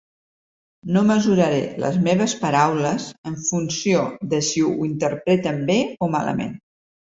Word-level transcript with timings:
No 0.95 1.03
mesuraré 1.09 1.59
les 1.83 1.99
meves 2.07 2.33
paraules 2.47 3.05
en 3.33 3.37
funció 3.51 4.09
de 4.35 4.43
si 4.51 4.67
ho 4.71 4.75
interpreten 4.91 5.63
bé 5.71 5.81
o 6.09 6.13
malament. 6.19 6.61